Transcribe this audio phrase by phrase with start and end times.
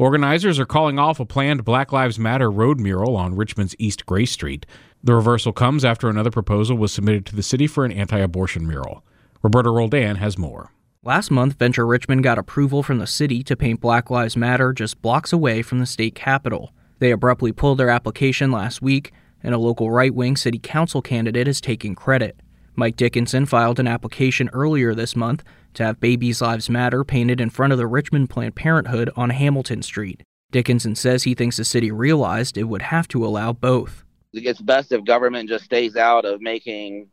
[0.00, 4.24] Organizers are calling off a planned Black Lives Matter road mural on Richmond's East Gray
[4.24, 4.64] Street.
[5.04, 8.66] The reversal comes after another proposal was submitted to the city for an anti abortion
[8.66, 9.04] mural.
[9.42, 10.72] Roberto Roldan has more.
[11.02, 15.02] Last month, Venture Richmond got approval from the city to paint Black Lives Matter just
[15.02, 16.72] blocks away from the state capitol.
[16.98, 21.46] They abruptly pulled their application last week, and a local right wing city council candidate
[21.46, 22.40] is taking credit.
[22.74, 27.50] Mike Dickinson filed an application earlier this month to have Babies Lives Matter painted in
[27.50, 30.22] front of the Richmond Planned Parenthood on Hamilton Street.
[30.50, 34.04] Dickinson says he thinks the city realized it would have to allow both.
[34.32, 37.08] It's best if government just stays out of making,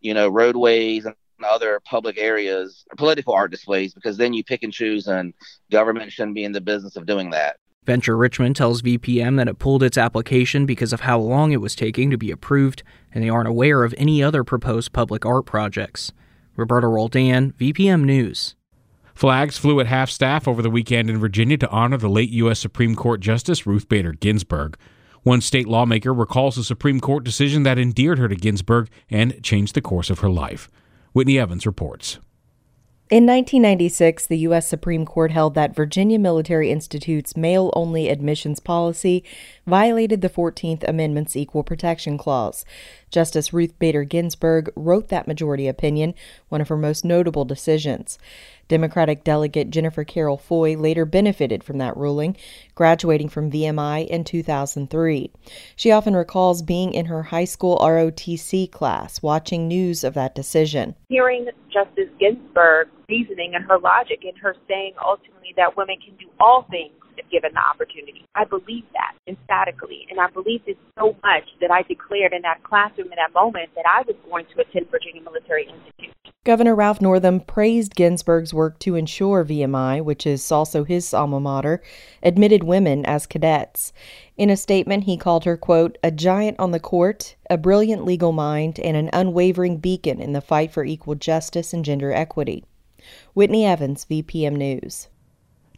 [0.00, 4.72] you know, roadways and other public areas political art displays because then you pick and
[4.72, 5.34] choose and
[5.70, 7.56] government shouldn't be in the business of doing that.
[7.84, 11.76] Venture Richmond tells VPM that it pulled its application because of how long it was
[11.76, 12.82] taking to be approved,
[13.12, 16.12] and they aren't aware of any other proposed public art projects.
[16.56, 18.54] Roberto Roldan, VPM News.
[19.14, 22.58] Flags flew at half staff over the weekend in Virginia to honor the late U.S.
[22.58, 24.76] Supreme Court Justice Ruth Bader Ginsburg.
[25.22, 29.74] One state lawmaker recalls a Supreme Court decision that endeared her to Ginsburg and changed
[29.74, 30.70] the course of her life.
[31.12, 32.18] Whitney Evans reports.
[33.08, 34.66] In 1996, the U.S.
[34.66, 39.22] Supreme Court held that Virginia Military Institute's male only admissions policy
[39.64, 42.64] violated the 14th Amendment's Equal Protection Clause.
[43.08, 46.14] Justice Ruth Bader Ginsburg wrote that majority opinion,
[46.48, 48.18] one of her most notable decisions.
[48.68, 52.36] Democratic delegate Jennifer Carroll Foy later benefited from that ruling,
[52.74, 55.30] graduating from VMI in 2003.
[55.76, 60.94] She often recalls being in her high school ROTC class watching news of that decision.
[61.08, 66.26] Hearing Justice Ginsburg reasoning and her logic and her saying ultimately that women can do
[66.40, 68.24] all things if given the opportunity.
[68.34, 72.62] I believe that emphatically, and I believed it so much that I declared in that
[72.62, 76.14] classroom in that moment that I was going to attend Virginia Military Institute.
[76.46, 81.82] Governor Ralph Northam praised Ginsburg's work to ensure VMI, which is also his alma mater,
[82.22, 83.92] admitted women as cadets.
[84.36, 88.30] In a statement, he called her, quote, a giant on the court, a brilliant legal
[88.30, 92.64] mind, and an unwavering beacon in the fight for equal justice and gender equity.
[93.34, 95.08] Whitney Evans, VPM News.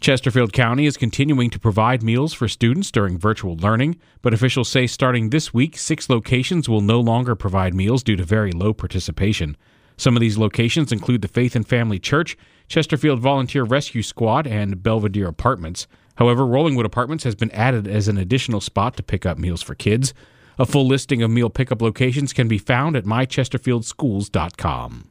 [0.00, 4.86] Chesterfield County is continuing to provide meals for students during virtual learning, but officials say
[4.86, 9.56] starting this week, six locations will no longer provide meals due to very low participation.
[9.98, 12.38] Some of these locations include the Faith and Family Church,
[12.68, 15.86] Chesterfield Volunteer Rescue Squad, and Belvedere Apartments.
[16.14, 19.74] However, Rollingwood Apartments has been added as an additional spot to pick up meals for
[19.74, 20.14] kids.
[20.58, 25.10] A full listing of meal pickup locations can be found at mychesterfieldschools.com.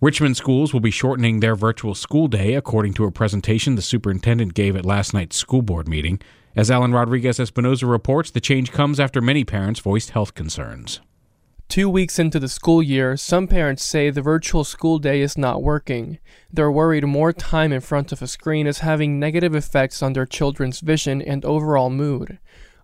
[0.00, 4.54] Richmond schools will be shortening their virtual school day, according to a presentation the superintendent
[4.54, 6.20] gave at last night's school board meeting.
[6.54, 11.00] As Alan Rodriguez Espinoza reports, the change comes after many parents voiced health concerns.
[11.68, 15.62] Two weeks into the school year, some parents say the virtual school day is not
[15.62, 16.18] working.
[16.50, 20.24] They're worried more time in front of a screen is having negative effects on their
[20.24, 22.38] children's vision and overall mood.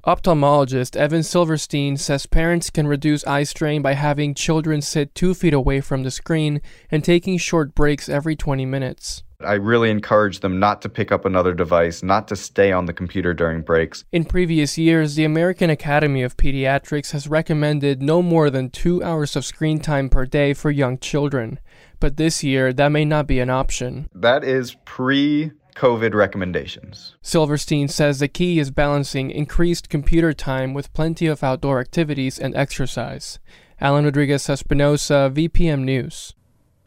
[0.06, 5.54] Ophthalmologist Evan Silverstein says parents can reduce eye strain by having children sit two feet
[5.54, 9.22] away from the screen and taking short breaks every 20 minutes.
[9.44, 12.92] I really encourage them not to pick up another device, not to stay on the
[12.92, 14.04] computer during breaks.
[14.12, 19.36] In previous years, the American Academy of Pediatrics has recommended no more than two hours
[19.36, 21.58] of screen time per day for young children.
[22.00, 24.08] But this year, that may not be an option.
[24.14, 27.16] That is pre COVID recommendations.
[27.22, 32.54] Silverstein says the key is balancing increased computer time with plenty of outdoor activities and
[32.54, 33.38] exercise.
[33.80, 36.34] Alan Rodriguez Espinoza, VPM News.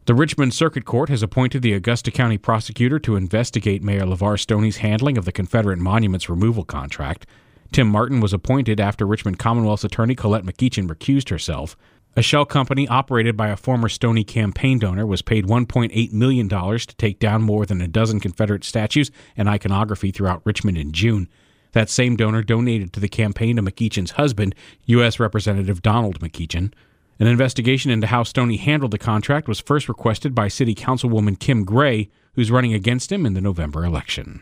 [0.08, 4.78] The Richmond Circuit Court has appointed the Augusta County prosecutor to investigate Mayor LeVar Stoney's
[4.78, 7.26] handling of the Confederate Monuments removal contract.
[7.74, 11.76] Tim Martin was appointed after Richmond Commonwealth's attorney Colette McEachin recused herself.
[12.16, 16.96] A shell company operated by a former Stoney campaign donor was paid $1.8 million to
[16.96, 21.28] take down more than a dozen Confederate statues and iconography throughout Richmond in June.
[21.74, 24.56] That same donor donated to the campaign of McEachin's husband,
[24.86, 25.20] U.S.
[25.20, 26.72] Representative Donald McEachin.
[27.20, 31.64] An investigation into how Stoney handled the contract was first requested by City Councilwoman Kim
[31.64, 34.42] Gray, who's running against him in the November election.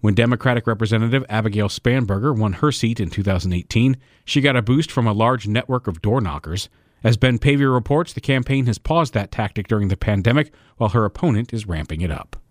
[0.00, 5.06] When Democratic Representative Abigail Spanberger won her seat in 2018, she got a boost from
[5.06, 6.68] a large network of door knockers.
[7.04, 11.04] As Ben Paviour reports, the campaign has paused that tactic during the pandemic while her
[11.04, 12.41] opponent is ramping it up.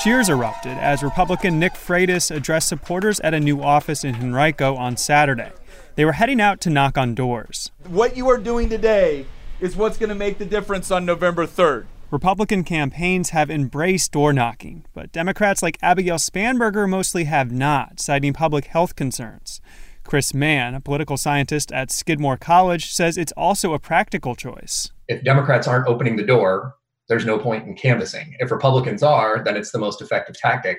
[0.00, 4.96] Cheers erupted as Republican Nick Freitas addressed supporters at a new office in Henrico on
[4.96, 5.52] Saturday.
[5.94, 7.70] They were heading out to knock on doors.
[7.86, 9.26] What you are doing today
[9.60, 11.84] is what's going to make the difference on November 3rd.
[12.10, 18.32] Republican campaigns have embraced door knocking, but Democrats like Abigail Spanberger mostly have not, citing
[18.32, 19.60] public health concerns.
[20.02, 24.92] Chris Mann, a political scientist at Skidmore College, says it's also a practical choice.
[25.08, 26.76] If Democrats aren't opening the door,
[27.10, 28.36] there's no point in canvassing.
[28.38, 30.78] If Republicans are, then it's the most effective tactic.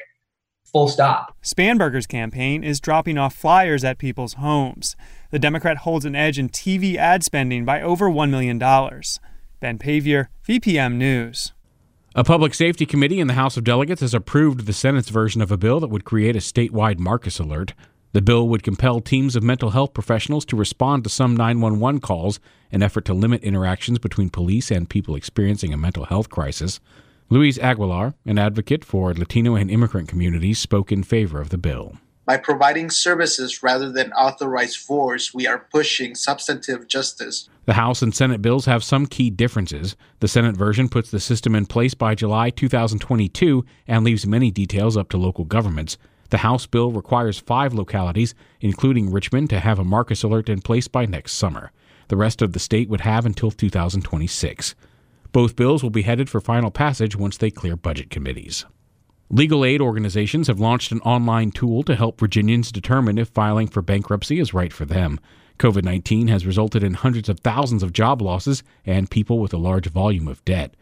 [0.71, 1.35] Full stop.
[1.43, 4.95] Spanberger's campaign is dropping off flyers at people's homes.
[5.31, 8.57] The Democrat holds an edge in TV ad spending by over $1 million.
[9.59, 11.51] Ben Paviour, VPM News.
[12.15, 15.51] A public safety committee in the House of Delegates has approved the Senate's version of
[15.51, 17.73] a bill that would create a statewide Marcus alert.
[18.13, 22.41] The bill would compel teams of mental health professionals to respond to some 911 calls,
[22.69, 26.81] an effort to limit interactions between police and people experiencing a mental health crisis.
[27.29, 31.95] Luis Aguilar, an advocate for Latino and immigrant communities, spoke in favor of the bill.
[32.25, 37.49] By providing services rather than authorized force, we are pushing substantive justice.
[37.65, 39.95] The House and Senate bills have some key differences.
[40.19, 44.97] The Senate version puts the system in place by July 2022 and leaves many details
[44.97, 45.97] up to local governments.
[46.31, 50.87] The House bill requires five localities, including Richmond, to have a Marcus alert in place
[50.87, 51.71] by next summer.
[52.07, 54.73] The rest of the state would have until 2026.
[55.33, 58.65] Both bills will be headed for final passage once they clear budget committees.
[59.29, 63.81] Legal aid organizations have launched an online tool to help Virginians determine if filing for
[63.81, 65.19] bankruptcy is right for them.
[65.59, 69.57] COVID 19 has resulted in hundreds of thousands of job losses and people with a
[69.57, 70.75] large volume of debt.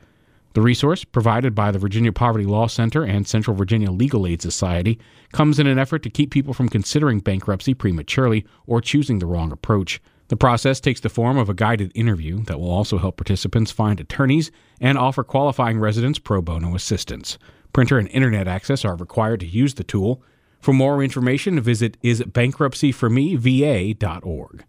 [0.53, 4.97] The resource, provided by the Virginia Poverty Law Center and Central Virginia Legal Aid Society,
[5.31, 9.51] comes in an effort to keep people from considering bankruptcy prematurely or choosing the wrong
[9.51, 10.01] approach.
[10.29, 13.99] The process takes the form of a guided interview that will also help participants find
[13.99, 14.49] attorneys
[14.81, 17.37] and offer qualifying residents pro bono assistance.
[17.71, 20.23] Printer and internet access are required to use the tool.
[20.61, 24.65] For more information, visit isbankruptcyformeva.org.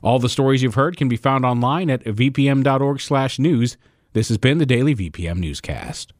[0.00, 3.76] All the stories you've heard can be found online at vpm.org/news.
[4.14, 6.14] This has been the Daily VPM Newscast.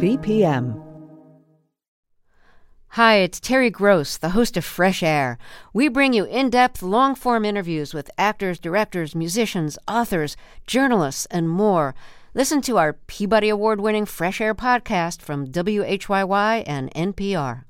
[0.00, 0.84] VPM.
[2.88, 5.38] Hi, it's Terry Gross, the host of Fresh Air.
[5.72, 10.36] We bring you in depth, long form interviews with actors, directors, musicians, authors,
[10.66, 11.94] journalists, and more.
[12.34, 17.62] Listen to our Peabody Award winning Fresh Air podcast from WHYY and NPR.